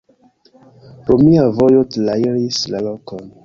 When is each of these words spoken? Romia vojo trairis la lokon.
Romia 1.11 1.45
vojo 1.59 1.85
trairis 1.97 2.61
la 2.75 2.85
lokon. 2.91 3.35